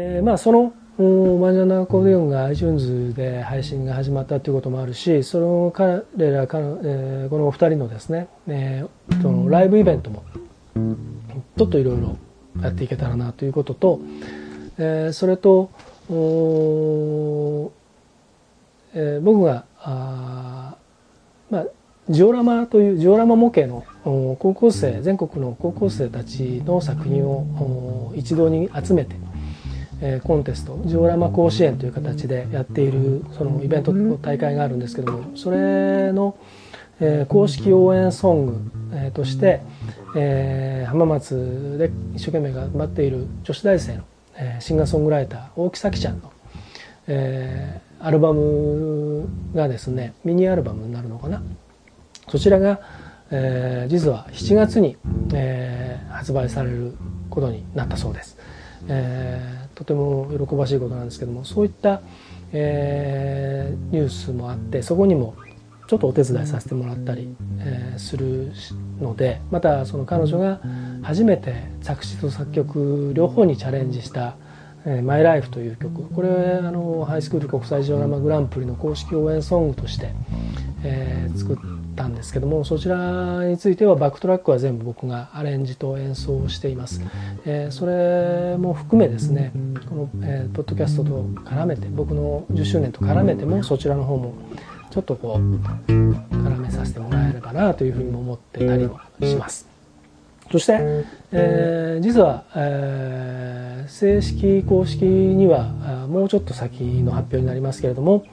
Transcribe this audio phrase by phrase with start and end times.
[0.00, 10.22] えー、まあそのマジャナコーディオンが iTunes で配信が始まったということもあるしその彼らか、えー、このお二人のですね、えー、そのライブイベントも
[11.56, 12.16] ちょっといろいろ
[12.62, 14.00] やっていけたらなということと、
[14.78, 15.70] えー、それと
[18.94, 20.76] えー、僕があ、
[21.50, 21.66] まあ、
[22.08, 29.16] ジオラマというジオラマ模型の高校生全国の高校生たちの作品を一堂に集めて、
[30.00, 36.36] え、コンテストジオラマ甲子園という形でやっているそのイベントの大会があるんですけどもそれの、
[37.00, 39.60] え、公式応援ソング、え、として、
[40.16, 44.04] え、浜松で一生懸命頑張っている女子大生の、
[44.36, 46.32] え、シンガーソングライター大木咲ちゃんの、
[47.08, 51.42] え、アルバムがですねミニアルバムになるのかな。
[52.28, 52.80] そちらが、
[53.30, 54.96] え、実は7月に、
[55.32, 56.94] え、発売される
[57.30, 58.36] ことになったそうです、
[58.88, 62.02] えー、とても喜ばしいことなんですけどもそういった、
[62.52, 65.36] えー、ニュースもあってそこにも
[65.86, 67.28] ちょっとお手伝いさせてもらったり、
[67.60, 68.52] えー、する
[69.00, 70.60] のでまたその彼女が
[71.02, 74.36] 初めて作詞と作曲両方にチャレンジした
[74.84, 76.02] え「マイ・ライフ」という曲。
[76.02, 76.28] これ
[76.62, 80.12] あのハイスクール国際ジオラマグランプリの公式応援ソングとして、
[80.82, 81.62] えー、作って
[81.98, 87.02] たんですけどもそちらについてはバックトラックは全部僕がアレンジと演奏をしています、
[87.44, 89.52] えー、それも含めですね
[89.88, 94.34] この、えー、ポッドキャストと絡めて僕の10周年と絡めてもそちらの方も
[94.90, 99.77] ちょっとこう絡めさせてもらえればなというふうにも思ってたりもします。
[100.50, 108.24] そして、えー、実は、えー、正式公式にはもうちょっと先の発表になりますけれども、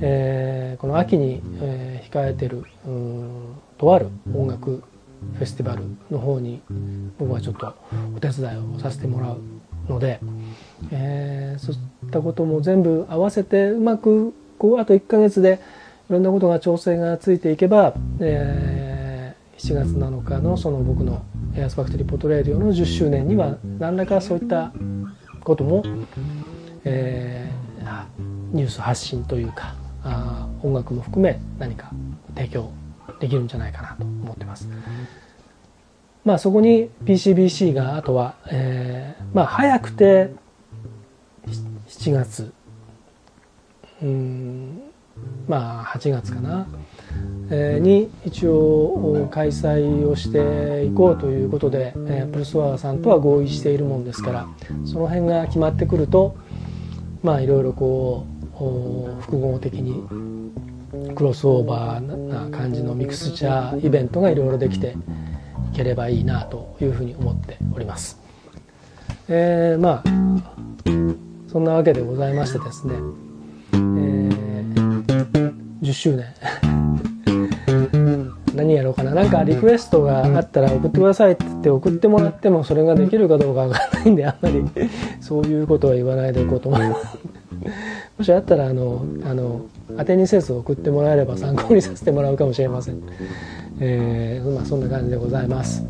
[0.00, 2.64] えー、この秋に、えー、控えてる
[3.76, 4.82] とある音楽
[5.36, 6.62] フェスティバルの方に
[7.18, 7.74] 僕はちょっと
[8.16, 9.40] お手伝いをさせてもらう
[9.88, 10.20] ので、
[10.90, 15.60] えー、そういったことも全部合わせてうまくこうあと1ヶ月で
[16.08, 21.22] いろんなことが調整がついていけば、えー、7月7日のその僕の
[21.58, 24.72] エアスファクトリーポッドレディオの10周年には何らかそういった
[25.42, 25.82] ことも、
[26.84, 28.06] えー、
[28.52, 29.74] ニュース発信というか
[30.04, 31.90] あ音楽も含め何か
[32.36, 32.70] 提供
[33.18, 34.68] できるんじゃないかなと思ってます。
[36.24, 40.30] まあそこに PCBC があとは、えー、まあ早くて
[41.88, 42.52] 7月
[44.00, 44.82] うん
[45.48, 46.68] まあ8月かな、
[47.50, 51.92] に一応開催をしていこうということで、
[52.32, 54.48] プルスワーさんとは合意しているもんですから
[54.84, 56.36] その辺が決まってくると
[57.22, 58.26] まあいろいろこ
[58.60, 60.02] う複合的に
[61.14, 64.94] クロスオーバーな感じのミクスチャーイベントがいろいろできて
[65.72, 68.20] いければいいなというふうに思っております。
[69.28, 70.04] えー、まあ
[71.50, 72.94] そんなわけでございましてですね、
[73.72, 75.04] えー、
[75.82, 76.26] 10周年
[78.58, 79.14] 何やろうかな。
[79.14, 84.64] なんかリクエストがあったら送ってくださいって言って送ってもらってもそれができるかどうかわかんないんであんまり。
[85.20, 87.18] そういうことは言わないでおこうと思います
[88.18, 93.00] もしあったらあのあの当てにせず送ってもらえれば参考にさせてもらうかもしれません。
[93.80, 95.84] えー、まあそんな感じでございます。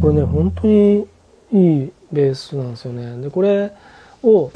[0.00, 1.06] これね本当に
[1.52, 3.22] いいベースなんですよね。
[3.22, 3.72] でこれ
[4.24, 4.50] を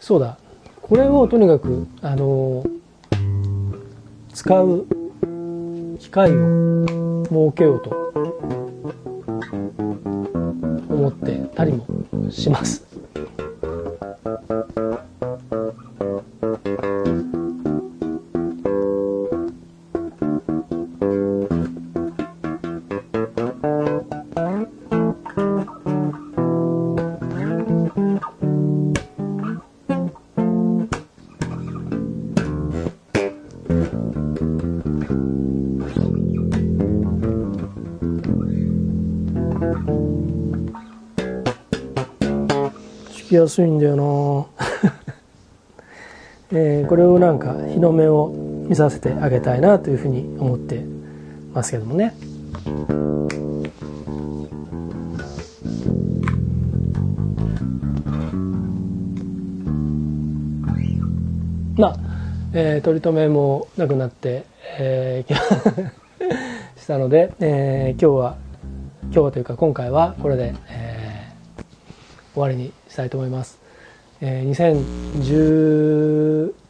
[0.00, 0.38] そうだ。
[0.80, 2.64] これをとにかくあの
[4.34, 4.86] 使う
[5.98, 7.90] 機会を設けようと
[10.88, 11.86] 思ってたりも
[12.30, 12.86] します。
[43.32, 44.46] きやすいんだよな
[46.54, 48.30] えー、これをなんか日の目を
[48.68, 50.84] 見させてあげたいなというふうに思って
[51.54, 52.12] ますけどもね。
[61.78, 61.96] まあ、
[62.52, 64.44] えー、取り留めもなくなって、
[64.78, 65.34] えー、
[66.78, 68.36] したので、えー、今日は
[69.04, 70.71] 今日はというか今回はこれで、えー
[72.34, 73.58] 終わりにしたいと思います。
[74.20, 74.82] えー、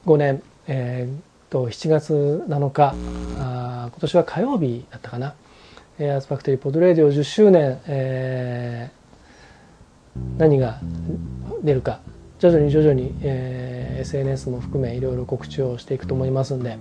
[0.05, 2.95] 2015年、えー、と7月7日
[3.39, 5.35] あ今年は火曜日だったかな
[5.99, 8.91] エアスファクトリーポッドレディオ10周年、え
[10.39, 10.81] 何が
[11.63, 12.01] 出るか
[12.39, 16.79] 徐々に徐々に、えー、SNS も含めいろいろ告知をしていくと思いますんで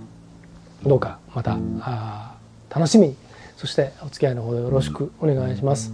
[0.84, 2.34] どうかまたあ
[2.70, 3.16] 楽しみに
[3.56, 5.92] そしてお付き合いのほどよろしくお願いします。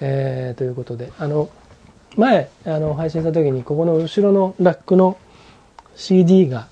[0.00, 1.48] えー、ということであの
[2.16, 5.16] 前あの配信した時にここの後ろのラックの
[5.96, 6.68] CD が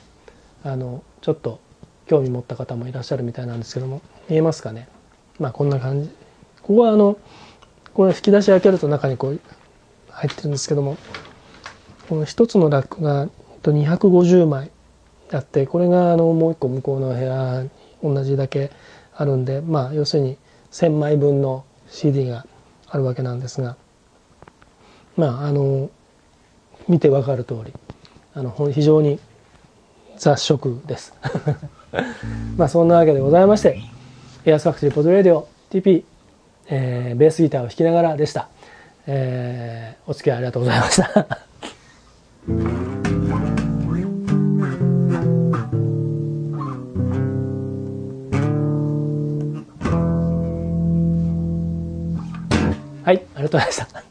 [0.65, 1.61] あのちょっと
[2.07, 4.89] 興味持った方もいらっしゃるみたいなんですけども見えますかね？
[5.39, 6.11] まあこんな感じ。
[6.63, 7.19] ここはあの
[7.95, 9.41] これ引き出し開けると中にこう
[10.11, 10.97] 入ってるんですけども
[12.09, 13.29] この一つのラックが
[13.63, 14.71] 250枚
[15.33, 17.71] あってこれがあのもう一個向こうの部屋に
[18.03, 18.71] 同じだけ
[19.15, 20.37] あるんでまあ要するに
[20.73, 22.47] 1,000枚分の CD が
[22.89, 23.77] あるわけなんですが
[25.21, 25.91] まああの
[26.89, 27.75] 見てわかる通り
[28.33, 29.21] あの非常に
[30.17, 31.13] 雑食です。
[32.57, 33.83] まあそんなわけでございまして
[34.47, 36.05] エアスファクトリーポッドレディオ TP、
[36.69, 38.49] えー、ベースギターを弾きながらでした、
[39.07, 41.11] えー、お付き合いありがとうございました。
[53.03, 54.10] はい、ありがとうございました。